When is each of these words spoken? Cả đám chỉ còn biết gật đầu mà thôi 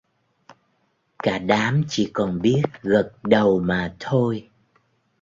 Cả 1.23 1.39
đám 1.39 1.83
chỉ 1.89 2.09
còn 2.13 2.41
biết 2.41 2.61
gật 2.81 3.11
đầu 3.23 3.59
mà 3.59 3.95
thôi 3.99 4.49